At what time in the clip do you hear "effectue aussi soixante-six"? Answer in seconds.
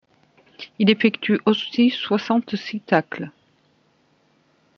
0.89-2.79